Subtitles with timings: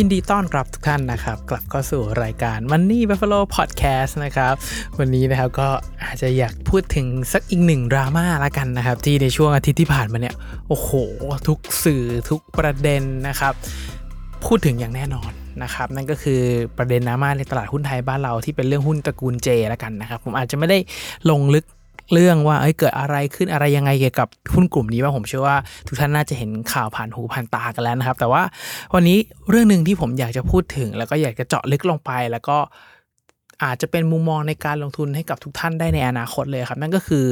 [0.00, 4.54] ยินดีต้อนรับทุกท่านนะครับ กลับเข้าสู่รายการ Money Buffalo Podcast นะครับ
[4.98, 5.68] วันนี้นะครับก็
[6.04, 10.34] อาจจะอยากพูดถึงสักอีกหนึ่งดราม่าละกันนะครับ ที่ในช่วงอาทิตย์ที่ผ่านมาเนี่ย
[10.68, 10.90] โอ้โห
[11.48, 13.52] ทุกสื่อทุกประเด็นนะครับ
[14.44, 15.30] พูดถึงอย่างแน่นอน
[15.62, 16.40] นะครับนั่นก็คือ
[16.78, 20.78] ประเด็นดราม่าในตลาดหุ้นไทยบ้านเราที่เป็นเรื่องหุ้นตระกูลเจล้วกันนะครับ ผมอาจจะไม่ได้
[21.30, 21.64] ลงลึก
[22.12, 28.42] เรื่องว่าเอ้ยเกิดอะไรขึ้นอะไรยังไงเกี่ยวกับหุ้นกลุ่มนี้ว่าผมเชื่อว่าทุกท่านน่าจะเห็นข่าวผ่านหูผ่านตากันแล้วนะครับ แต่ว่า
[28.94, 29.18] วันนี้
[29.50, 32.56] เรื่องหนึ่งที่ผมอยากจะพูดถึง แล้วก็อยากจะเจาะลึกลงไปแล้วก็
[33.64, 37.26] อาจจะเป็นมุมมองในการลงทุนให้กับทุกท่านได้ในอนาคตเลยครับ นั่นก็คือ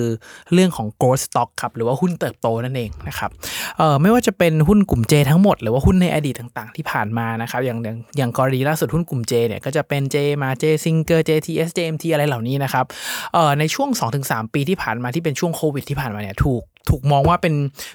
[0.52, 3.30] เรื่องของ growth stock ครับหรือว่าหุ้นเติบโตนั่นเองนะครับ
[3.78, 12.84] เอ่อไม่ว่าจะเป็นหุ้นกลุ่ม J ทั้งหมด หรือว่าหุ้นในอดีตต่างๆ ที่ผ่านมานะครับอย่างอย่างอย่างกรณีล่าสุดหุ้นกลุ่ม J เนี่ยก็จะเป็น J มา J Singer JTS JMT อะไรเหล่านี้นะครับ
[13.34, 13.88] เอ่อในช่วง
[14.22, 17.54] 2-3 ปีที่ผ่านมาที่เป็นช่วงโควิดที่ผ่านมาเนี่ยถูกถูกมองว่าเป็น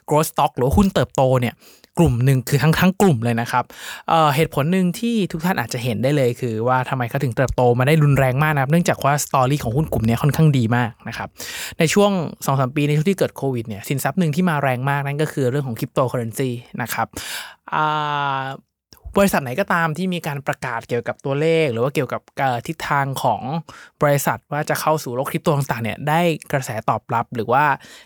[0.10, 1.54] growth stock หรือหุ้นเติบโตเนี่ย
[2.00, 3.64] กลุ่มหนึ่งคือทั้งทั้งกลุ่มเลยนะครับ
[4.10, 11.30] เเหตุผลหนึ่งที่ทุกท่านอาจจะเห็นได้เลยคือว่าทำไมเขาถึงเติบโตมาได้รุนแรงมากนะครับ เนื่องจากว่าสตอรี่ของหุ้นกลุ่มนี้ค่อนข้างดีมากนะครับ
[11.80, 12.12] ในช่วง
[12.46, 16.50] 2-3 ปีในช่วงที่เกิดโควิดเนี่ยสินทรัพย์หนึ่งที่มาแรงมากนั่นก็คือเรื่องของคริปโตเคอเรนซี
[16.82, 17.08] นะครับ
[19.18, 22.22] บริษัทไหนก็ตามที่มีการประกาศเกี่ยวกับตัวเลข หรือว่าเกี่ยวกับ
[22.68, 23.42] ทิศทางของ
[24.02, 27.64] บริษัทว่าจะเข้าสู่โลกคริปโตต่างๆเนี่ยได้กระแสตอบรับ หรือว่า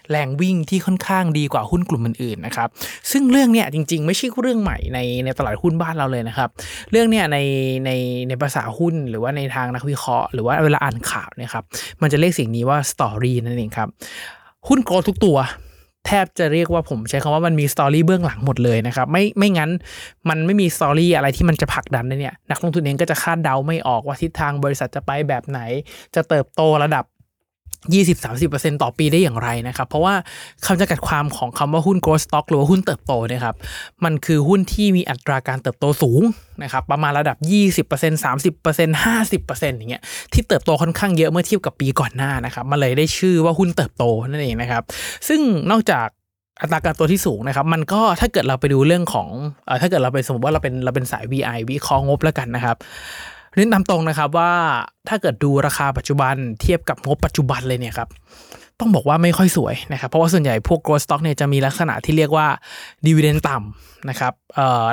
[0.09, 2.69] แรงวิ่งที่ค่อนข้างดีกว่าหุ้นกลุ่มอื่นๆนะครับ
[3.11, 6.49] ซึ่งเรื่องเนี้ยจริงๆ ไม่ใช่เรื่องใหม่ในในตลาดหุ้นบ้านเราเลยนะครับ
[6.91, 7.37] เรื่องเนี้ยใน
[7.85, 7.91] ใน
[8.27, 11.63] ในภาษาหุ้นหรือว่าในทางนักวิเคราะห์ หรือว่าเวลาอ่านข่าวเนี่ยครับ
[12.01, 13.89] มันจะเรียกสิ่งนี้ว่า story นั่นเองครับ
[14.67, 15.37] หุ้น growth ทุกตัว
[16.05, 19.71] แทบจะเรียกว่าผมใช้คำว่ามันมี story เบื้องหลังหมดเลยนะครับไม่ไม่งั้น
[20.29, 25.59] มันไม่มี story อะไรที่มันจะผลักดันเนี่ยนักลงทุนเองก็จะคาดเดาไม่ออกว่าทิศทางบริษัทจะไปแบบไหน
[26.15, 27.05] จะเติบโตระดับ
[28.13, 30.13] 20-30%ต่อปีได้อย่างไรนะครับ เพราะว่า
[30.65, 33.55] คำจำกัดความของคำว่าหุ้น growth stock หรือว่าหุ้นเติบโตนะครับ
[34.05, 36.21] มันคือหุ้นที่มีอัตราการเติบโตสูง
[36.63, 37.37] นะครับ ประมาณระดับ
[37.85, 40.03] 20% 30% 50%อย่างเงี้ย
[40.33, 44.83] ที่เติบโตค่อนข้างเยอะเมื่อเทียบกับปีก่อนหน้านะครับ มันเลยได้ชื่อว่าหุ้นเติบโตนั่นเองนะครับ
[45.27, 46.07] ซึ่งนอกจาก
[46.61, 49.29] อัตราการตัวที่สูงนะครับ มันก็ถ้าเกิดเราไปดูเรื่องของ
[49.67, 52.77] อถ้าเกิดเราไปสมมติว่าเราเป็นเราเป็นสาย VI วิเคราะห์งบแล้วกันนะครับ
[53.57, 54.51] น้นตามตรงนะครับว่า
[55.09, 58.09] ถ้าเกิดดูราคาปัจจุบันเทียบกับงบปัจจุบันเลยเนี่ยครับ
[58.79, 62.47] ต้องบอกว่าไม่ค่อยสวยนะครับ เพราะว่าส่วนใหญ่พวก growth stock เนี่ยจะมีลักษณะที่เรียกว่า
[63.05, 64.33] dividend ต่ำนะครับ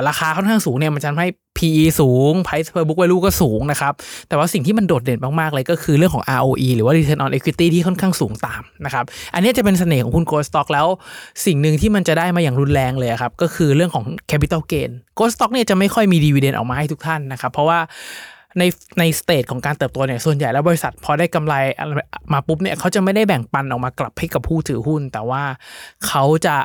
[0.07, 3.93] ราคาค่อนข้างสูงเนี่ยมันจะทำให้ PE สูง price per book value ก็สูงนะครับ
[4.27, 10.87] แต่ว่าสิ่งที่มันโดดเด่นมาก ๆ เลยก็คือเรื่องของ ROE หรือว่า return on equity ที่ค่อนข้างสูงตามนะครับ อันนี้จะเป็นเสน่ห์ของหุ้น growth stock แล้ว
[11.45, 17.79] สิ่งหนึ่งที่มันจะได้มาอย่างรุนแรงเลยครับ ก็คือเรื่องของ capital gain growth stock เนี่ยจะไม่ค่อยมี dividend ออกมาให้ทุกท่านนะครับ เพราะว่า
[18.59, 18.63] ใน
[18.99, 21.55] ในสเตจของการเติบโตเนี่ยส่วนใหญ่แล้วบริษัทพอได้กำไร
[22.33, 25.43] มาปุ๊บเนี่ยเขาจะไม่ได้แบ่งปันออกมากลับให้กับผู้ถือหุ้น แต่ว่า
[26.07, 26.55] เขาจะ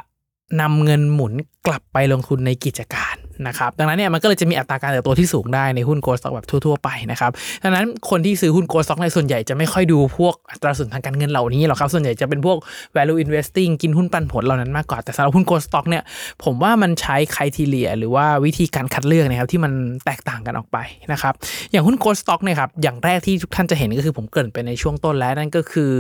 [0.60, 1.32] นำเงินหมุน
[1.66, 3.14] กลับไปลงทุนในกิจการ
[3.46, 7.30] นะครับดังนั้นเนี่ยมันก็เลยจะมีอัตราการเติบโตที่สูงได้ในหุ้น growth stock แบบทั่วๆไปนะครับ
[7.64, 12.58] ดังนั้นคนที่ซื้อหุ้น growth stock ในส่วนใหญ่จะไม่ค่อยดูพวกอัตราส่วนทางการเงินเหล่านี้หรอกครับส่วนใหญ่จะเป็นพวก
[12.96, 16.02] value investing กินหุ้นปันผลเหล่านั้นมากกว่าแต่สำหรับหุ้น growth stock เนี่ย
[16.44, 19.72] ผมว่ามันใช้ criteria หรือว่าวิธีการคัดเลือกนะครับที่มัน
[20.04, 20.78] แตกต่างกันออกไป
[21.12, 21.34] นะครับ
[21.70, 25.92] อย่างหุ้น growth stock เนี่ยครับอย่างแรกที่ทุกท่านจะเห็นก็คือผมเกริ่นไปในช่วงต้นแล้วนั่นก็คือ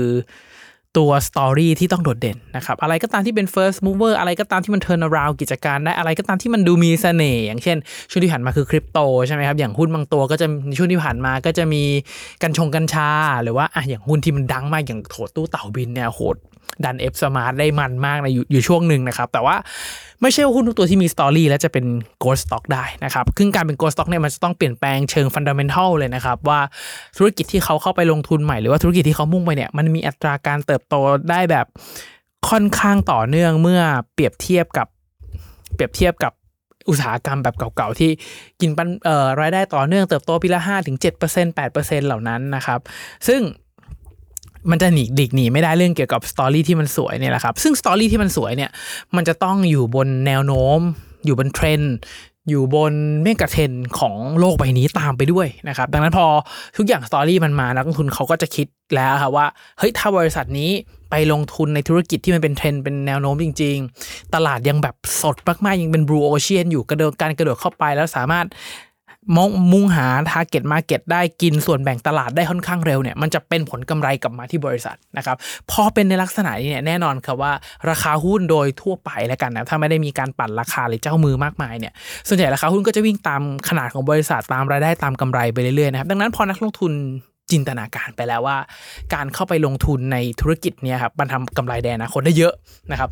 [0.96, 7.76] ตัว story ที่ต้องโดดเด่นนะครับ อะไรก็ตามที่เป็น first mover อะไรก็ตามที่มัน turn around กิจการได้ อะไรก็ตามที่มันดูมีเสน่ห์อย่างเช่น
[8.10, 11.82] ช่วงที่ผ่านมาคือคริปโตใช่ไหมครับ อย่างหุ้นบางตัวก็จะในช่วงที่ผ่านมาก็จะมี
[12.42, 13.08] กัญชงกัญชา
[13.42, 16.36] หรือว่าอะอย่างหุ้นที่มันดังมากอย่างโถตู้เต่าบินเนี่ยโหด
[16.84, 19.56] ดัน FSMART ได้มันมากในอยู่ช่วงหนึ่งนะครับ แต่ว่า
[20.22, 21.84] ไม่ใช่ว่าหุ้นทุกตัวที่มี story แล้วจะเป็น
[22.18, 26.60] growth stock ได้นะครับซึ่งการเป็น growth stock เนี่ยมันจะต้องเปลี่ยนแปลงเชิง fundamental เลยนะครับ ว่า
[27.18, 30.94] ธุรกิจที่เขาเข้าไปลงทุนใหม่หรือว่าธุรกิจที่เขามุ่งไปเนี่ยมันมีอัตราการเติบโต
[31.30, 31.66] ได้แบบ
[32.50, 33.80] ค่อนข้างต่อเนื่องเมื่อ
[34.14, 34.86] เปรียบเทียบกับ
[35.74, 36.32] เปรียบเทียบกับ
[36.88, 38.10] อุตสาหกรรมแบบเก่าๆ ที่
[38.60, 38.88] กินปัน
[39.40, 42.80] รายได้ต่อเนื่องเติบโตปีละห้าถึงเจ็ดเปอร์เซ็นต์แปดเปอร์เซ็นต์เหล่านั้นนะครับ
[43.28, 43.40] ซึ่ง
[44.70, 48.70] มันจะหนีดิกหนีไม่ได้เรื่องเกี่ยวกับ story ที่มันสวยเนี่ยแหละครับ ซึ่ง story ที่มันสวยเนี่ย
[49.16, 50.80] มันจะต้องอยู่บนแนวโน้ม
[51.24, 51.94] อยู่บนเทรนด์
[52.48, 56.26] อยู่บน mega trend ของโลกใบนี้ตามไปด้วยนะครับ ดังนั้นพอ
[56.76, 59.46] ทุกอย่าง story มันมานักลงทุนเขาก็จะคิดแล้วครับว่า
[59.78, 60.70] เฮ้ยถ้าบริษัทนี้
[61.10, 63.76] ไปลงทุนในธุรกิจที่มันเป็นเทรนด์เป็นแนวโน้มจริง
[64.06, 68.46] ๆ ตลาดยังแบบสดมากๆยังเป็น blue ocean อยู่กระโดดการกระโดดเข้าไปแล้วสามารถ
[69.36, 75.36] มองมุ่งหา target market ได้กินส่วนแบ่งตลาดได้ค่อนข้างเร็วเนี่ยมันจะเป็นผลกำไรกลับมาที่บริษัทนะครับ
[75.70, 77.52] พอเป็นในลักษณะนี้เนี่ยแน่นอนครับว่า
[77.90, 81.92] ราคาหุ้นโดยทั่วไปแล้วกันนะถ้าไม่ได้มีการปั่นราคาหรือเจ้ามือมากมายเนี่ย
[82.28, 86.92] ส่วนใหญ่ราคาหุ้นก็จะวิ่งตามขนาดของบริษัทตามรายได้ตามกำไรไปเรื่อยๆนะครับดังนั้นพอนักลงทุน
[87.50, 88.56] จินตนาการไปแล้วว่า
[89.14, 92.52] การเข้าไปลงทุนในธุรกิจเนี่ยครับมันทำกำไรแดนนะคนได้เยอะ
[92.92, 93.10] นะครับ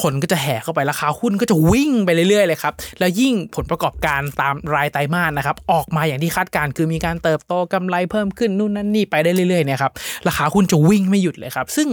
[0.00, 9.92] คนก็จะแห่เข้าไปราคาหุ้นก็จะวิ่งไปเรื่อยๆเลยครับแล้วยิ่งผลประกอบการตามรายไตรมาสนะครับออกมาอย่างที่คาดการคือมีการเติบโตกำไรเพิ่มขึ้นนู่นนั่นนี่ไปได้เรื่อยๆเนี่ยครับ
[10.28, 11.90] ราคาหุ้นจะวิ่งไม่หยุดเลยครับ ซึ่ง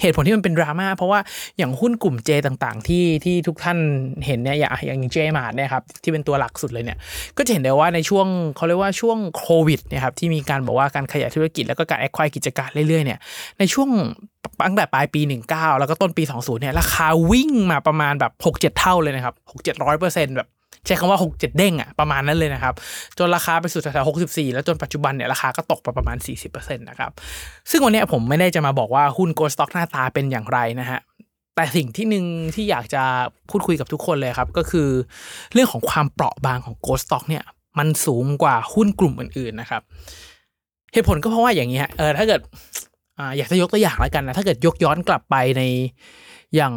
[0.00, 1.20] เหตุผลที่มันเป็นดราม่าเพราะว่า
[1.58, 3.78] อย่างหุ้นกลุ่มเจต่างๆ ที่ที่ทุกท่าน
[4.26, 6.98] เห็นเนี่ยอย่างอย่างเจมาร์เนี่ยครับที่เป็นตัวหลักสุดเลยเนี่ย
[7.36, 8.26] ก็จะเห็นได้ว่าในช่วง
[8.56, 13.18] เขาเรียกว่าช่วงโควิดนี่ยครับที่มีการบอกว่าการขยายธุรกิจแล้วก็การแอคควายกิจการเรื่อยๆเนี่ย
[13.58, 13.90] ในช่วง
[14.66, 15.20] ตั้งแต่ปลายปี
[15.50, 19.34] 19 แล้วก็ต้นปี 20 เนี่ย ราคาวิ่งมาประมาณแบบ 6-7 เท่าเลยนะครับ
[19.66, 20.48] 6-700เปอร์เซ็นต์แบบ
[20.86, 22.74] ใช้คำว่า 6 7 เด้งอะประมาณนั้นเลยนะครับ
[23.18, 26.16] จนราคาไปสู่แถวๆ64 แล้วจนปัจจุบันเนี่ยราคาก็ตกไปประมาณ
[26.46, 27.10] 40%นะครับ
[27.70, 31.00] ซึ่งวันนี้ผมไม่ได้จะมาบอกว่าหุ้น growth stock หน้าตาเป็นอย่างไรนะฮะ
[31.56, 32.24] แต่สิ่งที่หนึ่ง
[32.54, 33.02] ที่อยากจะ
[33.50, 34.88] พูดคุยกับทุกคนเลยครับ ก็คือ
[35.52, 37.44] เรื่องของความเปราะบางของ growth stock เนี่ย
[37.78, 39.82] มันสูงกว่าหุ้นกลุ่มอื่นๆนะครับ
[40.92, 42.40] เหตุผลก็เพราะว่าอย่างนี้ฮะเออถ้าเกิด
[43.18, 45.62] อ่าอยากจะยกตัวอย่างแล้วกันนะถ้าเกิดยกย้อนกลับไปใน
[46.54, 46.74] อย่าง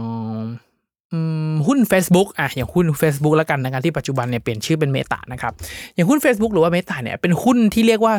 [1.67, 5.53] หุ้น Facebook อะอย่างหุ้น Facebook แล้วกันนะครับที่ปัจจุบันเนี่ยเปลี่ยนชื่อเป็นเมตานะครับ
[5.95, 8.13] อย่างหุ้น Facebook หรือว่าเมตาเนี่ยเป็นหุ้นที่เรียกว่า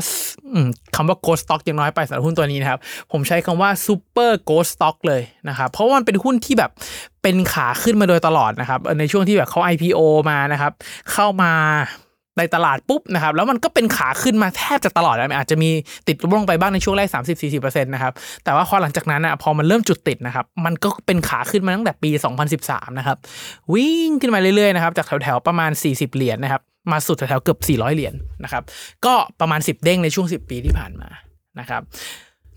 [0.96, 2.78] คำว่า Ghost Stock ยังน้อยไปสำหรับหุ้นตัวนี้นะครับ
[3.12, 6.70] ผมใช้คำว่า Super Ghost Stock เลยนะครับเพราะว่ามันเป็นหุ้นที่แบบ
[7.22, 10.00] เป็นขาขึ้นมาโดยตลอดนะครับในช่วงที่แบบเขา IPO
[10.30, 10.72] มานะครับ
[11.12, 11.52] เข้ามา
[12.38, 15.70] ในตลาดปุ๊บนะครับแล้วมันก็เป็นขาขึ้นมาแทบจะตลอดนะอาจจะมี
[16.08, 17.08] ติดลงไปบ้างในช่วงแรก
[17.48, 18.12] 30-40%นะครับ
[18.44, 22.10] แต่ว่าพอหลังจากนั้นอะพอมันเริ่มจุดติดนะครับมันก็เป็นขาขึ้นมาตั้งแต่ปี
[22.54, 23.16] 2013 นะครับ
[23.74, 26.62] วิ่งขึ้นมาเรื่อยๆนะครับจากแถวๆประมาณ 40 เหรียญนะครับ
[26.92, 28.14] มาสุดแถวๆเกือบ 400 เหรียญ
[28.44, 28.62] นะครับ
[29.04, 31.08] ก็ประมาณ 10 เด้งในช่วง 10 ปีที่ผ่านมา
[31.60, 31.82] นะครับ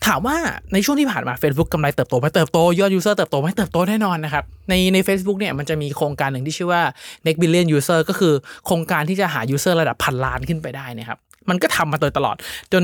[0.05, 0.37] ถามว่า
[0.73, 6.81] ในช่วงที่ผ่านมา Facebook กำไรเติบโตไหมเติบโต ยอด user เติบโตไหมเติบโตแน่นอนนะครับ ในใน a c e b o o k เนี่ยมันจะมีโครงการหนึ่งที่ชื่อว่า
[7.25, 8.33] next billion user ก็คือ
[8.65, 11.17] โครงการที่จะหา user ระดับพันล้านขึ้นไปได้นะครับ
[11.49, 12.35] มันก็ทำมาโดยตลอด
[12.73, 12.83] จน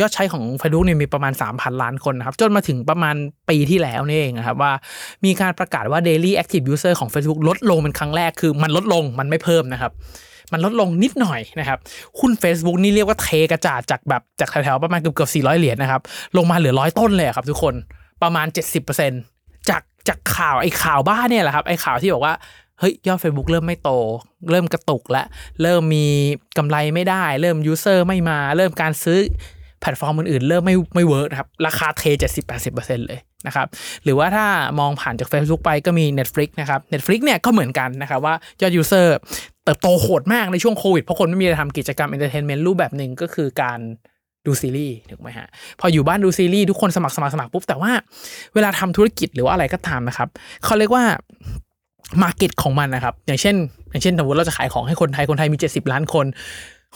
[0.00, 3.14] ยอดใช้ของ Facebook เนี่ยมีประมาณ 3,000 ล้านคนนะครับ จนมาถึงประมาณ
[3.48, 4.72] ปีที่แล้วนี่เองนะครับว่า
[5.24, 9.92] มีการประกาศว่า daily active user ของ Facebook ลดลงเป็นครั้งแรกคือมันลดลงมันไม่เพิ่มนะครับ
[10.52, 11.78] มันลดลงนิดหน่อยนะครับ
[12.20, 16.02] หุ้น Facebook นี่เรียกว่าเทกระจาดจากแบบจากแถวๆประมาณเกือบเกือบ400 เหรียญนะครับ
[16.36, 17.74] ลงมาเหลือร้อยต้นเลยครับทุกคน
[18.22, 18.46] ประมาณ
[19.08, 22.34] 70%จากจากข่าวไอ้ข่าวบ้าเนี่ยแหละครับไอ้ข่าวที่บอกว่า
[22.80, 23.90] เฮ้ยยอด Facebook เริ่มไม่โต
[24.50, 25.26] เริ่มกระตุกแล้ว
[25.62, 26.06] เริ่มมี
[26.58, 29.20] กำไรไม่ได้ เริ่มยูเซอร์ไม่มา เริ่มการซื้อ
[29.80, 32.02] แพลตฟอร์มอื่นๆ เริ่มไม่ไม่ work ครับ ราคาเท
[32.56, 33.66] 70-80%เลยนะครับ
[34.04, 34.46] หรือว่าถ้า
[34.80, 39.16] มองผ่านจาก Facebook ไปก็มี Netflix นะครับ Netflix เนี่ยก็เหมือนกันนะครับว่ายอด user
[39.64, 43.78] เติบโตโหดมากในช่วงโควิด เพราะคนไม่มีอะไรทำกิจกรรม entertainment รูปแบบหนึ่งก็คือการ
[44.46, 45.48] ดูซีรีส์ถูกไหมฮะ
[45.80, 47.92] พออยู่บ้านดูซีรีส์ทุกคนสมัครสมัครสมัครปุ๊บ แต่ว่า
[48.54, 50.28] เวลาทำธุรกิจหรือว่าอะไรก็ตามนะครับ
[50.64, 51.04] เขาเรียกว่า
[52.22, 53.56] market ของมันนะครับ อย่างเช่น
[53.90, 56.26] อย่างเช่นสมมติเราจะขายของให้คนไทยคนไทยมี 70 ล้านคน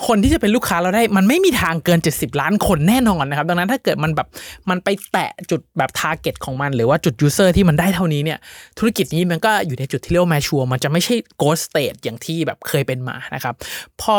[0.06, 4.28] คนที่จะเป็นลูกค้าเราได้ มันไม่มีทางเกิน 70 ล้านคนแน่นอนนะครับ ดังนั้นถ้าเกิดมันแบบ
[4.70, 8.38] มันไปแตะจุดแบบ target ของมัน หรือว่าจุด user ที่มันได้เท่านี้เนี่ย
[8.78, 13.55] ธุรกิจนี้มันก็อยู่ในจุดที่เรียกว่า mature มันจะไม่ใช่ growth stage อย่างที่แบบเคยเป็นมานะครับ
[14.02, 14.19] พอ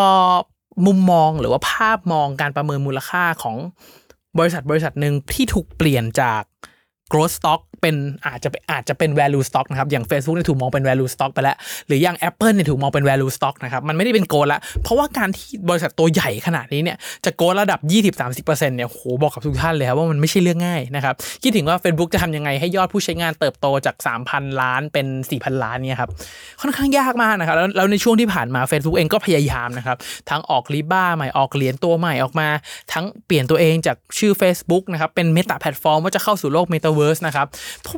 [0.85, 3.55] มุมมองหรือว่าภาพมองการประเมินมูลค่าของ
[4.39, 6.41] บริษัทบริษัทหนึ่งที่ถูกเปลี่ยนจาก
[7.11, 7.95] growth stock เป็น
[8.25, 11.55] อาจจะอาจจะเป็น value stock นะครับ อย่าง Facebook เนี่ยถูกมองเป็น value stock ไปแล้ว
[11.87, 17.79] หรืออย่าง Apple เนี่ยถูกมองเป็น value stock นะครับ มันไม่ได้เป็นโกลละ เพราะว่าการที่บริษัทตัวใหญ่ขนาดนี้เนี่ยจะโกลระดับ
[18.23, 23.95] 20-30%เนี่ยโหบอกกับทุกท่านเลยครับว่ามันไม่ใช่เรื่องง่ายนะครับ คิดถึงว่า Facebook จะทำยังไงให้ยอดผู้ใช้งานเติบโตจาก
[24.29, 26.11] 3,000 ล้านเป็น 4,000 ล้านเนี่ยครับ
[26.61, 29.97] ค่อนข้างยากมากนะครับแล้วในช่วงที่ผ่านมา Facebook เองก็พยายามนะครับ
[30.29, 32.47] ทั้งออกรีบ้าใหม่ออกเหรียญตัวใหม่ออกมา
[32.93, 37.47] ทั้งเปลี่ยนตัวเองจากชื่อ Facebook นะครับเป็น Meta แพลตฟอร์มว่าจะเข้าสู่โลก Metaverse นะครับ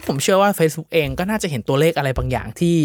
[0.07, 2.77] ผมเชื่อว่า Facebook เองก็น่าจะเห็นตัวเลขอะไรบางอย่างที่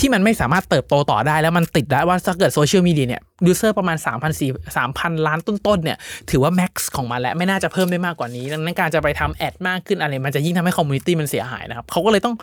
[0.00, 5.98] ที่มันไม่สามารถเติบโตต่อได้แล้วมันติดได้ว่าถ้าเกิดโซเชียลมีเดียเนี่ย user ประมาณ3 0 0 4 3 0 0 ล้านต้นๆเนี่ย
[6.30, 12.34] ถือว่า max ของมันแล้ว ไม่น่าจะเพิ่มได้มากกว่านี้ดังนั้นการจะไปทำ ad มากขึ้นอะไร มันจะยิ่งทำให้ community มันเสียหายนะครับเขาก็เลยต้อง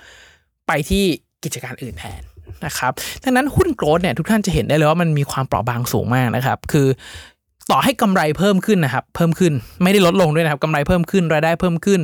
[0.67, 1.03] ไปที่
[1.43, 2.21] กิจการอื่นแทน
[2.65, 2.91] นะครับ
[3.23, 6.87] ดังนั้นหุ้น growth เนี่ยทุกท่านจะเห็นได้เลยว่ามันมีความเปราะบางสูงมากนะครับ คือ
[7.71, 11.99] ต่อให้กำไรเพิ่มขึ้นนะครับ เพิ่มขึ้นไม่ได้ลดลงด้วยนะครับกำไรเพิ่มขึ้นรายได้เพิ่มขึ้น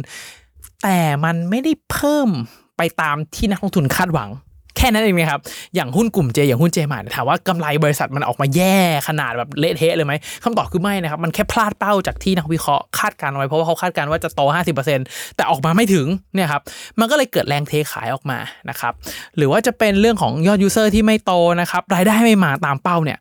[0.83, 2.29] แต่มันไม่ได้เพิ่ม
[2.77, 4.29] ไปตามที่นักลงทุนคาดหวัง
[4.77, 5.41] แค่นั้นเองนะครับ
[5.75, 14.41] อย่างหุ้นกลุ่มเจอย่างหุ้นเจมาถามว่ากำไรบริษัทมันออกมาแย่ขนาดแบบเละเทะเลยไหมคำตอบคือไม่นะครับ มันแค่พลาดเป้าจากที่นักวิเคราะห์คาดการณ์ไว้เพราะว่าเขาคาดการณ์ว่าจะโต
[14.89, 16.61] 50%แต่ออกมาไม่ถึงเนี่ยครับ
[16.99, 18.93] มันก็เลยเกิดแรงเทขายออกมานะครับ
[19.37, 23.19] หรือว่าจะเป็นเรื่องของยอด user ที่ไม่โตนะครับรายได้ไม่มาตามเป้าเนี่ย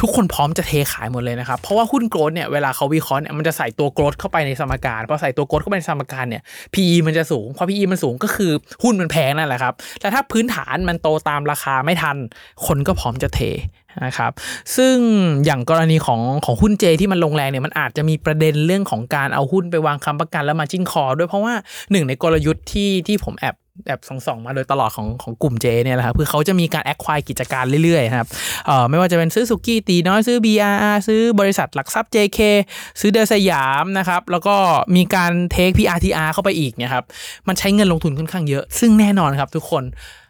[0.00, 6.42] ทุกคนพร้อมจะเทขายหมดเลยนะครับ เพราะว่าหุ้นโกรดเนี่ยเวลาเขาวิเคราะห์เนี่ยมันจะใส่ตัวโกรดเข้าไปในสมการพอใส่ตัวโกรดเข้าไปในสมการเนี่ย
[6.74, 8.50] PE มันจะสูงพอ PE มันสูงก็คือ
[8.82, 12.16] หุ้นมันแพงนั่นแหละครับแต่ถ้าพื้นฐานมันโตตามราคาไม่ทัน
[12.66, 13.40] คนก็พร้อมจะเท
[14.06, 14.32] นะครับ
[14.76, 14.96] ซึ่ง
[15.44, 21.54] อย่างกรณีของของหุ้นเจที่มันลงแรงเนี่ยมันอาจจะมีประเด็นเรื่องของการเอาหุ้นไปวางค้ำประกันแล้วมาจิ้นคอ ด้วยเพราะว่า
[21.90, 28.26] หนึ่งในกลยุทธ์ที่ที่ผมแอบ แอบส่องมาโดยตลอดของของกลุ่มเจเนี่ยแหละครับคือเขาจะมีการแอคควายกิจการเรื่อยๆครับ
[28.66, 32.40] เอ่อไม่ว่าจะเป็นซื้อสุกี้ตีน้อยซื้อ BRR ซื้อบริษัทหลักทรัพย์ JK
[33.00, 34.56] ซื้อเดลสยามนะครับแล้วก็
[34.96, 37.04] มีการเทค PRTR เข้าไปอีกเนี่ยครับ
[37.48, 39.84] มันใช้เงินลงทุนค่อนข้างเยอะ ซึ่งแน่นอนครับทุกคน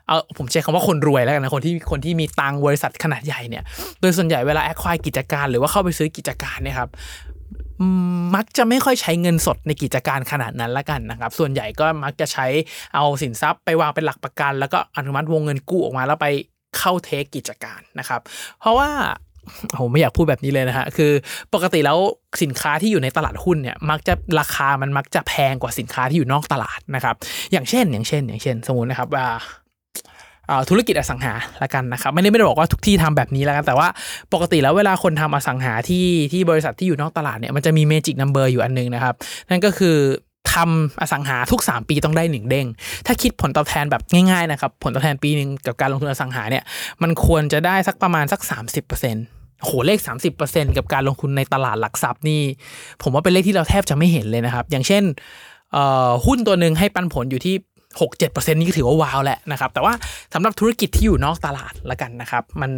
[0.07, 3.65] เอาผมใช้คำว่าคนรวยแล้วกันนะคนที่คนที่มีตังบริษัทขนาดใหญ่เนี่ย
[4.01, 6.91] โดยส่วนใหญ่เวลาแอคควายกิจการ หรือว่าเข้าไปซื้อกิจการเนี่ยครับ
[8.35, 12.47] มักจะไม่ค่อยใช้เงินสดในกิจการขนาดนั้นละกันนะครับ ส่วนใหญ่ก็มักจะใช้
[12.95, 16.27] เอาสินทรัพย์ไปวางเป็นหลักประกัน แล้วก็อนุมัติวงเงินกู้ออกมาแล้วไป
[16.79, 18.21] เข้า take กิจการนะครับ
[18.61, 18.91] เพราะว่า
[19.79, 21.13] ผมไม่อยากพูดแบบนี้เลยนะฮะ คือ
[21.55, 21.99] ปกติแล้ว
[22.43, 27.15] สินค้าที่อยู่ในตลาดหุ้นเนี่ยมักจะราคามันมักจะแพงกว่าสินค้าที่อยู่นอกตลาดนะครับ
[27.53, 29.27] อย่างเช่น อย่างเช่น อย่างเช่น สมมตินะครับว่า
[30.69, 33.89] ธุรกิจอสังหาละกันนะครับไม่ได้ไม่ได้บอกว่าทุกที่ทำแบบนี้แล้วกันแต่ว่า
[34.33, 39.15] ปกติแล้วเวลาคนทำอสังหาที่ที่บริษัทที่อยู่นอกตลาดเนี่ยมันจะมี magic number อยู่อันนึงนะครับ
[39.51, 39.97] นั่นก็คือ
[40.53, 42.67] ทำอสังหาทุก 3 ปีต้องได้หนึ่งเด้ง
[43.07, 46.65] ถ้าคิดผลตอบแทนแบบง่ายๆนะครับ ผลตอบแทนปีหนึ่งกับการลงทุนอสังหาเนี่ย
[47.03, 48.41] มันควรจะได้สักประมาณสัก
[49.03, 49.99] 30%โหเลข
[50.39, 52.41] 30%กับการลงทุนในตลาดหลักทรัพย์นี่
[53.03, 55.05] ผมว่าเป็นเลขที่เราแทบจะไม่เห็นเลยนะครับ อย่างเช่น
[56.27, 57.55] หุ้นตัวหนึ่งให้ปันผลอยู่ที่
[57.97, 59.93] 6 7นี่ก็ถือว่าว้าวแหละนะครับ แต่ว่า
[60.35, 62.71] สำหรับธุรกิจที่อยู่นอกตลาดละกันนะครับ มัน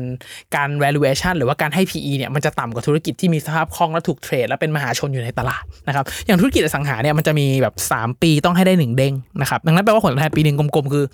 [0.57, 11.05] การ valuation หรือว่าการให้ PE เนี่ยมันจะต่ำกว่าธุรกิจที่มีสภาพคล่องและถูกเทรดและเป็นมหาชนอยู่ในตลาดนะครับ อย่างธุรกิจอสังหาเนี่ยมันจะมีแบบ 3 ปีต้องให้ได้ 1 เด้งนะครับดังนั้นแปลว่าผลตอบแทนปีหนึ่งกลมๆ คือ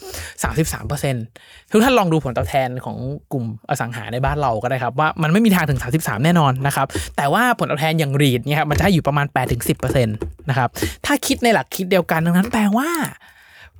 [0.60, 2.96] 33%ทุกท่านลองดูผลตอบแทนของ
[3.32, 6.86] กลุ่มอสังหาในบ้านเราก็ได้ครับว่ามันไม่มีทางถึง 33 แน่นอนนะครับ
[7.16, 9.26] แต่ว่าผลตอบแทนอย่างรีดเนี่ยครับมันจะให้อยู่ประมาณ
[9.66, 10.68] 8-10%นะครับ
[11.06, 12.90] ถ้าคิดในหลักคิดเดียวกันดังนั้นแปลว่า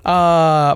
[0.07, 0.19] เอ่
[0.65, 0.67] อ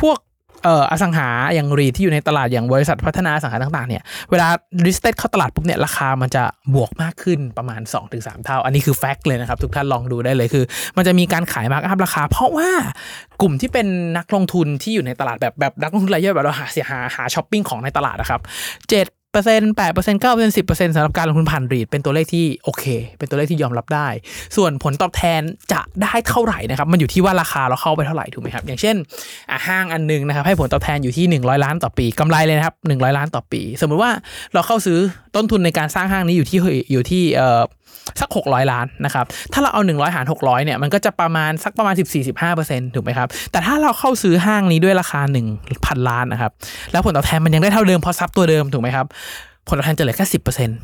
[0.00, 0.18] พวก
[0.64, 4.48] เอ่ออสังหาอย่างรีที่อยู่ในตลาดอย่างบริษัทพัฒนาอสังหาต่างๆเนี่ยเวลา
[4.84, 6.44] listed เข้าตลาดปุ๊บเนี่ยราคามันจะ
[6.74, 7.80] บวกมากขึ้นประมาณ
[8.12, 10.64] 2-3 เท่า อันนี้คือ fact เลยนะครับ ทุกท่านลองดูได้เลยคือ
[10.96, 12.70] มันจะมีการขาย mark up ราคา เพราะว่า
[13.40, 13.86] กลุ่มที่เป็น
[14.18, 18.40] นักลงทุนที่อยู่ในตลาดแบบแบบนักลงทุนรายย่อยแบบเราหาเสียหาหาช้อปปิ้งของในตลาดนะครับ
[18.88, 22.84] เจ็ด เปอร์เซ็นต์แปดเปอร์เซ็นต์เก้าเปอร์เซ็นต์สิบเปอร์เซ็นต์สำหรับการลงทุนผ่าน REIT เป็นตัวเลขที่โอเค
[23.18, 24.08] เป็นตัวเลขที่ยอมรับได้
[24.56, 25.40] ส่วนผลตอบแทน
[25.72, 28.96] จะได้เท่าไหร่นะครับ มันอยู่ที่ว่าราคาเราเข้าไปเท่าไหร่ถูกไหมครับ อย่างเช่น
[29.66, 34.10] ห้างอันนึงนะครับให้ผลตอบแทนอยู่ที่ 100 ล้านต่อปีกำไรเลยนะครับ100 ล้านต่อปี สมมุติว่า
[34.54, 34.98] เราเข้าซื้อ
[35.36, 36.58] ต้นทุนในการสร้างห้างนี้อยู่ที่
[36.92, 37.62] อยู่ที่เอ่อ
[38.20, 41.94] สัก 600 ล้านนะครับ ถ้าเราเอา 100 หาร 600 เนี่ย มันก็จะประมาณสักประมาณ
[42.40, 45.20] 14-15%ถูกไหมครับ แต่ถ้าเราเข้าซื้อห้างนี้ด้วยราคา
[45.64, 46.52] 1,000 ล้านนะครับ
[46.92, 49.06] แล้วผลตอบแทนมันยังได้เท่าเดิมเพราะซับตัวเดิมถูกไหมครับ
[49.68, 50.38] ผลตอบแทนจะเหลือแค่สิ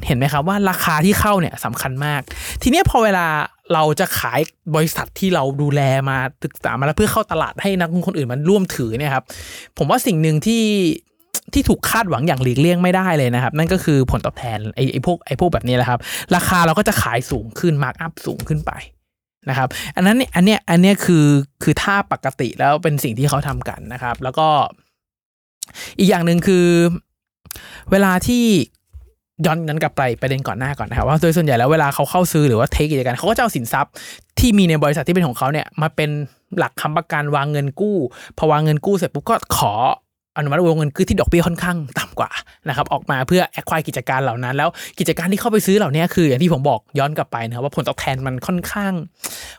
[0.07, 2.21] เห็นไหมครับว่าราคาที่เข้าเนี่ยสำคัญมาก
[2.63, 3.27] ทีนี้พอเวลา
[3.73, 4.41] เราจะขาย
[4.75, 9.25] บริษัทที่เราดูแลมาศึกษามาแล้วเพื่อเข้าตลาดให้นักลงทุนคนอื่นมันร่วมถือเนี่ยครับ
[9.79, 10.63] ผมว่าสิ่งหนึ่งที่
[11.53, 16.01] ที่ถูกคาดหวังอย่างหลีกเลี่ยงไม่ได้เลยนะครับ นั่นก็คือผลตอบแทนไอ้ไอ้พวกไอ้พวกแบบนี้แหละครับ
[16.35, 18.73] ราคาเราก็จะขายสูงขึ้นมาร์กอัพสูงขึ้นไป
[19.49, 21.27] นะครับ อันนั้นเนี่ยอันเนี้ยอันเนี้ยคือ
[21.63, 24.49] คือท่าปกติแล้วเป็นสิ่งที่เขาทำกันนะครับ แล้วก็
[25.99, 26.67] อีกอย่างหนึ่งคือ
[27.91, 28.45] เวลาที่
[29.47, 33.93] ย้อนนั้นกลับไปประเด็นก่อนหน้าก่อนนะครับว่าโดยส่วนใหญ่แล้วเวลาเขาเข้าซื้อหรือว่าเทคกิจการเขาก็จะเอาสินทรัพย์
[34.39, 36.11] ที่มีในบริษัทที่เป็นของเขาเนี่ยมาเป็น
[36.59, 37.97] หลักค้ำประกันวางเงินกู้
[38.39, 39.73] พอวางเงินกู้เสร็จปุ๊บก็ขอ
[40.39, 42.31] อนุมัติวงเงินคือที่ดอกเบี้ยค่อนข้างต่ำกว่า
[42.69, 44.69] นะครับออกมาเพื่อ acquire กิจการเหล่านั้น แล้ว
[44.99, 48.93] กิจการที่เข้าไปซื้อเหล่านี้คืออย่างที่ผมบอกย้อนกลับไปนะครับว่าผลตอบแทนมันค่อนข้าง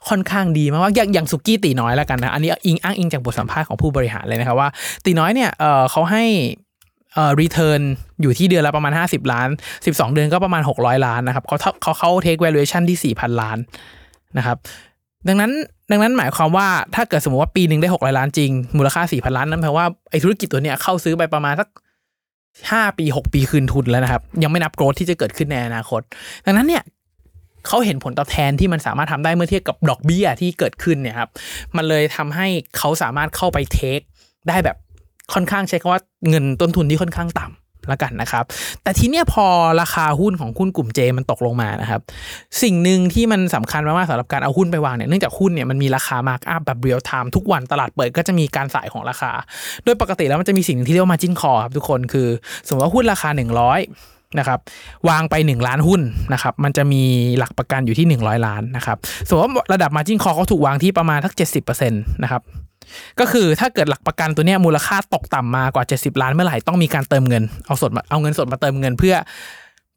[0.09, 4.69] ค่อนข้างดีมากว่าอย่างอย่างสุกี้ตีน้อยแล้วกันนะอันนี้อิงอ้างอิงจากบทสัมภาษณ์ของผู้บริหารเลยนะครับว่า
[5.05, 6.24] ตีน้อยเนี่ยเออเขาให้
[7.13, 7.81] เอ่อ return
[8.21, 9.50] อยู่ที่เดือนละประมาณ 50 ล้าน
[9.83, 13.57] 12 เดือนก็ประมาณ 600 ล้านนะครับเขาเขาเขา take valuation ที่ 4,000 ล้าน
[14.38, 14.57] นะครับ
[15.27, 15.51] ดังนั้น
[15.91, 21.67] ดังนั้นหมายความว่าถ้าเกิดสมมติว่าปีหนึ่งได้หกร้อยล้านจริง มูลค่าสี่พันล้านนั้นแปลว่าไอ้ธุรกิจตัวเนี้ยเข้าซื้อไปประมาณสัก
[22.71, 26.01] ห้าปีหกปีคืนทุนแล้วนะครับ ยังไม่นับโกรธที่จะเกิดขึ้นในอนาคต
[26.45, 26.83] ดังนั้นเนี่ย
[27.67, 31.29] เขาเห็นผลตอบแทนที่มันสามารถทำได้เมื่อเทียบกับดอกเบี้ยที่เกิดขึ้นเนี่ยครับ
[31.75, 32.47] มันเลยทำให้
[32.77, 33.99] เขาสามารถเข้าไปเทค
[34.49, 34.77] ได้แบบ
[35.33, 38.43] ค่อนข้างใช้คำว่าเงินต้นทุนที่ค่อนข้างต่ำแล้วกันนะครับ
[38.84, 39.46] แต่ทีเนี้ยพอ
[39.81, 42.01] ราคาหุ้นของหุ้นกลุ่ม J มันตกลงมานะครับ
[42.63, 49.31] สิ่งหนึ่งที่มันสำคัญมากๆสำหรับการเอาหุ้นไปวางเนี่ยเนื่องจากหุ้นเนี่ยมันมีราคา mark up แบบ real time ทุกวันตลาดเปิดก็จะมีการสายของราคา
[49.84, 52.27] โดยปกติแล้วมันจะมีสิ่งที่เรียกว่า margin call ครับทุกคนคือ
[52.67, 53.29] สมมติว่าหุ้นราคา
[53.84, 54.60] 100นะครับ
[55.10, 56.01] วางไป 1 ล้านหุ้น
[56.34, 57.01] นะครับมันจะมี
[57.38, 62.41] หลักประกันอยู่ที่ 100 ล้านนะครับสมมติว่าระดับ margin call เขาถูกวางที่ประมาณสัก 70%นะครับ
[63.19, 69.15] ก็คือถ้าเกิดหลักประกันตัวนี้มูลค่าตกต่ำมากว่า 70 ล้านเมื่อไหร่ต้องมีการเติมเงินเอาสดมาเอาเงินสดมาเติมเงินเพื่อ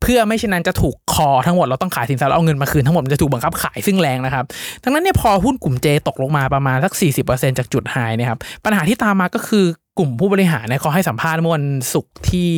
[0.03, 4.45] เพื่อไม่เช่นนั้นจะถูกคอทั้งหมดเราต้องขายสินทรัพย์เอาเงินมาคืนทั้งหมดมันจะถูกบังคับขายซึ่งแรงนะครับ
[4.83, 6.93] ดังนั้นเนี่ยพอหุ้นกลุ่มเจตกลงมาประมาณสัก
[7.27, 9.65] 40%จากจุดไฮเนี่ยครับปัญหาที่ตามมาก็คือ
[9.99, 12.51] กลุ่มผู้บริหารเนี่ยเขาให้สัมภาษณ์เมื่อวันศุกร์ที่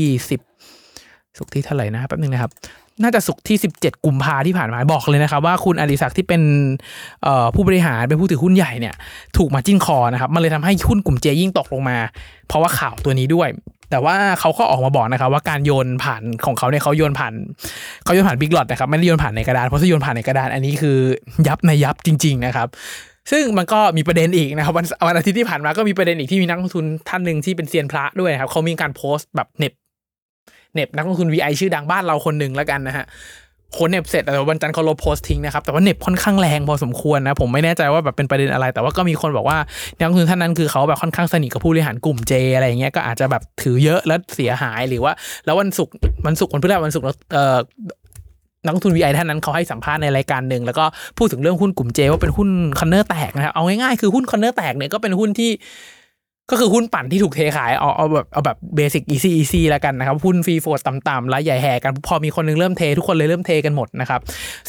[0.64, 2.50] 10 ศุกร์ที่เท่าไหร่นะแป๊บนึงนะครับ
[3.02, 6.42] น่าจะศุกที่ 17 กุมภาที่ผ่านมาบอกเลยนะครับ ว่าคุณอดิศักดิ์ที่เป็น
[7.54, 8.94] ผู้บริหารเป็นผู้ถือหุ้นใหญ่เนี่ย
[9.36, 11.96] ถูกมาจิ้นคอนะครับมันเลยทำให้หุ้นกลุ่มเจยิ่งตกลงมา
[12.48, 13.48] เพราะว่าข่าวตัวนี้ด้วย
[13.90, 17.32] แต่ว่าเขาก็ออกมาบอกนะครับ ว่าการโยนผ่านของเขาเนี่ยเขาโยนผ่าน
[18.04, 20.96] เขาโยนผ่านบิ๊กหลอดนะครับไม่ได้โยนผ่านในกระดานเพราะถ้าโยนผ่านในกระดานอันนี้คือ
[21.46, 22.68] ยับในยับจริง ๆ นะครับ
[23.30, 29.72] ซึ่งมันก็มีประเด็นอีกนะครับวันวันอาทิตย์ที่ผ่านมาก็มีประเด็นอีกที่มีนักลงทุนท่านหนึ่งที่เป็นเซียนพระด้วยนะครับเขามีการโพสต์แบบเน็บ
[30.74, 33.06] เน็บนักลงทุน VI ชื่อดังบ้านเราคนหนึ่งแล้วกันนะฮะ
[33.78, 39.58] คนเน็บเสร็จแต่วันจันทร์เขาลบโพสต์ทิ้งนะครับแต่ว่าเน็บค่อนข้างแรงพอสมควรนะผมไม่แน่ใจว่าแบบเป็นประเด็นอะไร แต่ว่าก็มีคนบอกว่า
[39.98, 45.12] นักลงทุนท่านนั้นคือเขาแบบค่อนข้างสนิทกับผู้บริหารกลุ่ม J อะไรอย่างเงี้ยก็อาจจะแบบถือเยอะแล้วเสียหายหรือว่า
[45.44, 45.94] แล้ววันศุกร์
[46.26, 47.58] วันศุกร์วันพฤหัสวันศุกร์เอ่อ
[48.64, 50.84] นักลงทุน VI ท่านนั้นเขาให้สัมภาษณ์ในรายการหนึ่งแล้วก็
[51.18, 52.48] พูดถึงเรื่องหุ้นกลุ่ม J ว่าเป็นหุ้น
[52.80, 55.50] corner แตกนะครับเอาง่ายๆคือหุ้น corner แตกเนี่ยก็เป็นหุ้นที่
[56.50, 64.20] ก็คือหุ้นปั่นที่ถูกเทขายเอาเอาแบบเอาแบบ basic easy easy แล้วกันนะครับ หุ้น free float ต่ำๆแล้วใหญ่แห่กัน พอมีคนหนึงเริ่มเท ทุกคนเลยเริ่มเทกันหมดนะครับ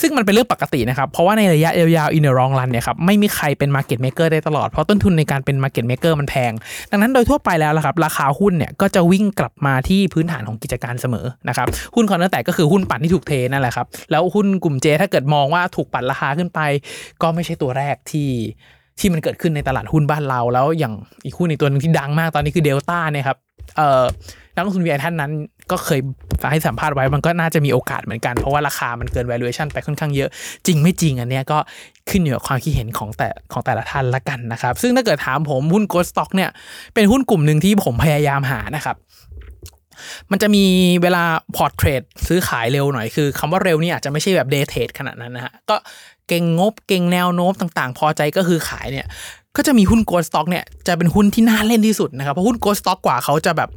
[0.02, 6.52] ซึ่งมันเป็นเรื่องปกตินะครับ เพราะว่าในระยะยาวๆ in the long run เนี่ยครับไม่มีใครเป็น market maker ได้ตลอด เพราะต้นทุนในการเป็น market maker มันแพง
[6.92, 16.60] ดังนั้นโดยทั่วไปแล้วละครับราคาหุ้นเนี่ยก็จะวิ่งกลับมาที่พื้นฐานของกิจการเสมอนะครับหุ้น corner แตกก็คือหุ้นปั่นที่ถูกเทนั่นแหละครับแล้วหุ้นกลุ่ม J ถ้าเกิดมองว่าถูกปั่นราคาขึ้นไป
[17.22, 18.30] ก็ไม่ใช่ตัวแรกที่
[19.00, 20.94] ที่มันเกิดขึ้นในตลาดหุ้นบ้านเรา แล้วอย่าง
[21.26, 23.38] อีกหุ้นอีกตัวหนึ่งที่ดังมากตอนนี้คือเดลต้าเนี่ยครับ
[23.78, 24.04] เอ่อ
[24.56, 25.32] นักลงทุน VI ท่านนั้น
[25.72, 26.00] ก็เคย
[26.52, 30.30] ให้สัมภาษณ์ไว้มันก็น่าจะมีโอกาสเหมือนกัน เพราะว่าราคามันเกิน valuation ไปค่อนข้างเยอะ
[30.66, 31.58] จริงไม่จริงอันเนี้ยก็
[32.10, 36.50] ขึ้นอยู่กับความคิดเห็นของแต่ของแต่ละท่านละกันนะครับ ซึ่งถ้าเกิดถามผมหุ้น growth stock เนี่ย
[36.94, 38.98] เป็นหุ้นกลุ่มหนึ่งที่ผมพยายามหานะครับ
[40.32, 40.64] มันจะมี
[41.02, 41.24] เวลา
[41.56, 45.76] พอร์ต trade ซื้อขายเร็วหน่อยคือคำว่าเร็วนี่อาจจะไม่ใช่แบบ day trade ขนาดนั้นนะฮะก็
[46.28, 49.08] เก็งงบเก็งแนวโน้มต่างๆ พอใจก็คือขายเนี่ย
[49.56, 53.70] ก็จะมีหุ้น growth stock เนี่ยจะเป็นหุ้นที่น่าเล่นที่สุดนะครับเพราะหุ้น growth stock กว่าเขาจะแบบ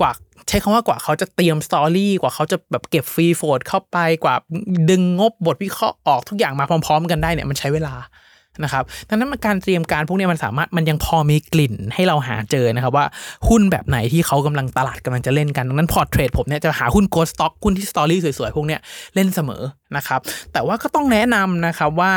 [0.00, 0.10] กว่า
[0.48, 4.34] ใช้คำว่ากว่าเขาจะเตรียม story กว่าเขาจะแบบเก็บ free float เข้าไปกว่า
[4.90, 7.94] ดึงงบบทวิเคราะห์ออกทุกอย่างมาพร้อม ๆ กันได้เนี่ยมันใช้เวลา
[8.62, 13.06] นะครับดังนั้นการเตรียมการพวกนี้มันสามารถมันยังพอมีกลิ่นให้เราหาเจอนะครับว่า
[13.48, 18.80] หุ้นแบบไหนที่เขากำลังตลาดกำลังจะเล่นกันดังนั้นพอร์ต trade ผมเนี่ยจะหาหุ้น growth stock หุ้นที่ story สวยๆ พวกเนี้ย
[19.14, 19.62] เล่นเสมอ
[19.96, 20.20] นะครับ
[20.52, 22.12] แต่ว่าก็ต้องแนะนำนะครับว่า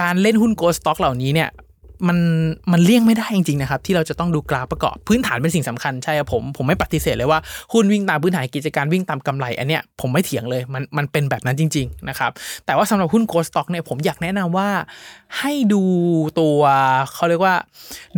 [0.00, 1.48] การเล่นหุ้น growth stock เหล่านี้เนี่ย
[2.08, 2.18] มัน
[2.72, 7.40] มันเลี่ยงไม่ได้จริงๆนะครับที่เราจะต้องดูกราฟประกอบพื้นฐานเป็นสิ่งสำคัญใช่ครับผมผมไม่ปฏิเสธเลยว่า
[7.72, 12.30] หุ้นวิ่งตามพื้นฐานกิจการวิ่งตามกำไรอันเนี้ยผมไม่เถียงเลยมันมันเป็นแบบนั้นจริงๆนะครับ
[12.66, 14.68] แต่ว่าสำหรับหุ้น growth stock เนี่ยผมอยากแนะนำว่า
[15.38, 15.82] ให้ดู
[16.40, 16.60] ตัว
[17.12, 17.54] เขาเรียกว่า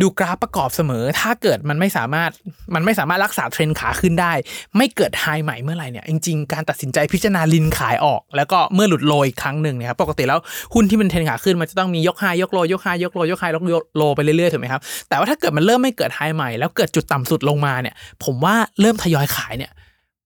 [0.01, 2.31] ดูกราฟประกอบเสมอ ถ้าเกิดมันไม่สามารถ
[2.75, 4.33] มันไม่สามารถรักษาเทรนขาขึ้นได้
[4.77, 10.39] ไม่เกิด high ใหม่เมื่อไหร่เนี่ยจริงๆการตัดสินใจพิจารณาลินขายออก แล้วก็เมื่อหลุด low อีกครั้งหนึ่งเนะครับปกติแล้ว
[10.73, 19.71] หุ้นที่มันเทรนขาขึ้นมันจะต้องมียก high ยก low ยก high ยก low ยก high ยก low low ไปเรื่อยๆถูกไหมครับแต่ว่าถ้าเกิดมันเริ่มไม่เกิดไฮใหม่แล้วเกิดจุดต่ำสุดลงมาเนี่ย ผมว่าเริ่มทยอยขายเนี่ย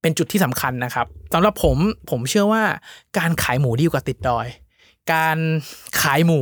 [0.02, 1.78] เป็นจุดที่สำคัญนะครับสำหรับผม
[2.10, 2.64] ผมเชื่อว่า
[3.18, 4.48] การขายหมูดีกว่าติดดอย
[5.14, 5.38] การ
[6.02, 6.42] ขายหมู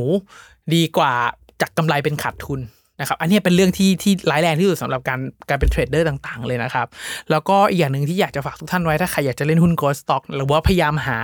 [0.74, 1.12] ดีกว่า
[1.60, 2.60] จากกำไรเป็นขาดทุน
[3.00, 6.86] นะครับอันนี้เป็นเรื่องที่ที่ร้ายแรงที่สุดสำหรับการการเป็นเทรดเดอร์ต่างๆ เลยนะครับ
[7.30, 11.18] แล้วก็อีกอย่างหนึ่งที่อยากจะฝากทุกท่านไว้ถ้าใครอยากจะเล่นหุ้นโกลด์สต็อกหรือว่าพยายามหา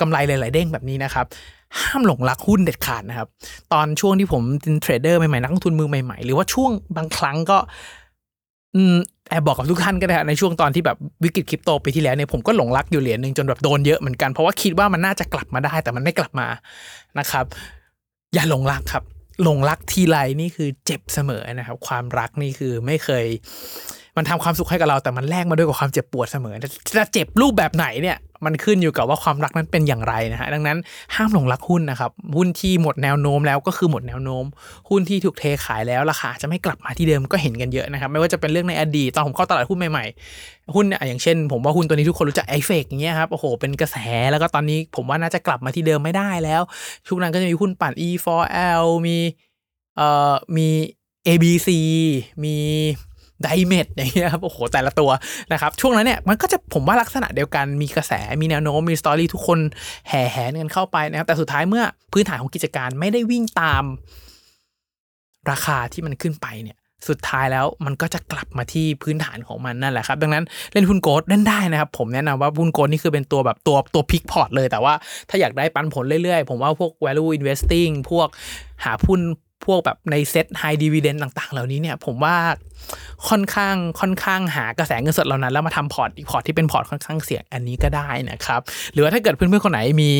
[0.00, 1.26] กำไรหลาย ๆ เด้งแบบนี้นะครับ
[1.80, 3.28] ห้ามหลงรักหุ้นเด็ดขาดนะครับ
[3.72, 7.58] ตอนช่วงที่ผมเป็นเทรดเดอร์ใหม่ๆนักลงทุนมือใหม่ๆ หรือว่าช่วงบางครั้งก็
[8.74, 8.94] อืม
[9.28, 16.46] แอบบอกกับทุกท่านก็ได้ในช่วงตอนที่แบบวิกฤตคริปโตไปที่แล้วเนี่ยผมก็หลงรักอยู่เหรียญหนึ่งจนแบบโดนเยอะเหมือนกันเพราะว่าคิดว่ามันน่าจะกลับมาได้แต่มันไม่กลับมา
[17.18, 17.44] นะครับ
[18.34, 19.04] อย่าหลงรักครับ
[19.42, 23.24] หลงรักทีไรนี่คือเจ็บเสมอนะครับ ความรักนี่คือไม่เคย
[24.16, 26.54] มันทำความสุขให้กับเราแต่มันแลกมาด้วยกับความเจ็บปวดเสมอ
[26.96, 30.78] จะเจ็บรูปแบบไหนเนี่ยมันขึ้นอยู่กับว่าความรักนั้นเป็นอย่างไรนะฮะดังนั้น
[31.14, 34.44] ห้ามหลงรักหุ้นนะครับ หุ้นที่หมดแนวโน้มแล้วก็คือหมดแนวโน้ม
[34.90, 43.96] หุ้นที่ถูกเทขายแล้วราคาจะไม่กลับมาที่เดิมก็เห็นกันเยอะนะครับ ไม่ว่าจะเป็นเรื่องในอดีตตอนผมเข้าตลาดหุ้นใหม่ๆ หุ้นเนี่ยอย่างเช่น ผมว่าหุ้นตัวนี้ทุกคนรู้จักไอเฟกอย่างเงี้ยครับโอ้โหเป็นกระแส
[44.30, 46.62] แล้วก็ตอนนี้ผมว่าน่าจะกลับมาที่เดิมไม่ได้แล้ว
[47.06, 49.16] ช่วงนั้นก็จะมีหุ้นปั่น E4L มี
[49.96, 50.68] เอ่อมี
[51.26, 51.68] ABC
[52.44, 52.56] มี
[53.42, 55.10] ไดเมดอย่างเงี้ยครับโอ้โหแต่ละตัว
[55.52, 59.58] นะครับช่วงนั้นเนี่ยมันก็จะผมว่าลักษณะเดียวกันมีกระแสมีแนวโน้มมี story ทุกคน
[60.08, 63.84] แห่แหนกันเข้าไปนะครับแต่สุดท้ายเมื่อพื้นฐานของกิจการไม่ได้วิ่งตาม
[65.50, 66.76] ราคาที่มันขึ้นไปเนี่ย
[67.08, 74.94] สุดท้ายแล้วมันก็จะกลับมาที่พื้นฐานของมันนั่นแหละครับ ดังนั้นเล่นหุ้น growth เล่นได้นะครับ ผมแนะนำว่าหุ้น growth นี่คือเป็นตัวแบบตัวตัวพลิกพอร์ตเลย แต่ว่า
[75.28, 78.28] ถ้าอยากได้ปันผลเรื่อยๆ ผมว่าพวก value investing พวก
[78.84, 79.20] หาหุ้น
[79.64, 82.36] พวกแบบใน SET High Dividend ต่าง ๆ เหล่านี้เนี่ยผมว่า
[83.28, 88.60] ค่อนข้างค่อนข้างหากระแสเงินสดเหล่านั้น แล้วมาทำพอร์ตอีกพอร์ตที่เป็นพอร์ตค่อนข้างเสี่ยงอันนี้ก็ได้นะครับ
[88.92, 90.10] หรือว่าถ้าเกิดเพื่อนๆคนไหนมี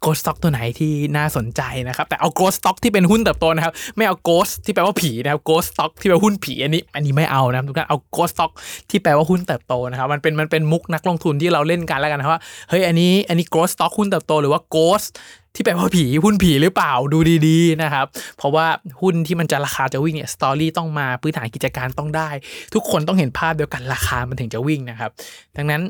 [0.00, 8.28] growth stock ตัวไหนที่น่าสนใจนะครับ แต่เอา growth stock ที่เป็นหุ้นเติบโตนะครับ ไม่เอา ghost ที่แปลว่าผีนะครับ ghost stock ที่แปลว่าหุ้นผีอันนี้ อันนี้ไม่เอานะทุกท่านเอา growth
[8.28, 8.50] stock
[8.90, 15.12] ที่แปลว่าหุ้นเติบโตนะครับมันเป็นมันเป็นมุกนักลงทุนที่เราเล่นกันแล้วกันนะว่าเฮ้ยอันนี้อันนี้ growth stock หุ้นเติบโตหรือว่า ghost
[15.56, 18.06] ที่แปลว่าผีหุ้นผีหรือเปล่าดูดีๆนะครับ
[18.38, 18.66] เพราะว่า
[19.00, 22.28] หุ้นที่มันจะราคาจะวิ่งเนี่ย story ต้องมาพื้นฐานกิจการต้องได้
[22.74, 25.10] ทุกคนต้องเห็นภาพเดียวกันราคามันถึงจะวิ่งนะครับ
[25.56, 25.82] ดังนั้น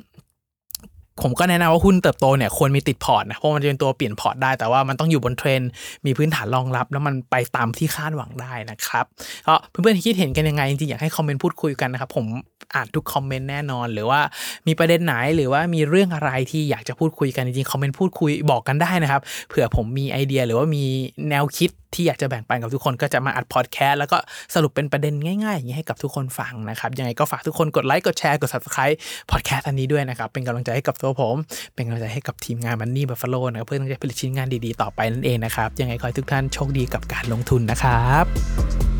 [1.22, 5.61] ผมก็แนะนำว่าหุ้นเติบโตเนี่ยควรมีติดพอร์ตนะเพราะมันจะเป็นตัวเปลี่ยนพอร์ตได้ แต่ว่ามันต้องอยู่บนเทรน
[6.07, 9.05] มีพื้นฐานรองรับ แล้วมันไปตามที่คาดหวังได้นะครับ
[9.46, 12.26] ก็เพื่อนๆคิดเห็นกันยังไงจริงๆอยากให้คอมเมนต์พูดคุยกันนะครับผม
[12.74, 14.20] อ่านทุกคอมเมนต์แน่นอน หรือว่า
[14.66, 20.85] มีประเด็นไหนหรือว่ามีเรื่องอะไรที่อยากจะพูดคุยกันจริงๆคอมเมนต์พูดคุยบอกกันได้นะครับเผื่อผมมีไอเดียหรือว่ามี
[21.31, 24.19] แนวคิด ที่อยากจะแบ่งปันกับทุกคนก็จะมาอัดพอดแคสต์แล้วก็
[24.55, 28.97] สรุปเป็นประเด็นง่ายๆอย่างนี้ให้กับทุกคนฟังนะครับยังไงก็ฝากทุกคนกดไลค์กดแชร์กด subscribe
[29.31, 31.37] พอดแคสต์อันนี้ด้วยนะครับเป็นกำลังใจให้กับตัวผม
[31.75, 38.96] เป็นกำลังใจให้กับทีมงาน Money Buffalo นะครับเพื่อที่จะผลิตชิ้นงานดีๆต่อไปนั่นเองนะครับยังไงขอให้ทุกท่านโชคดีกับการลงทุนนะครับ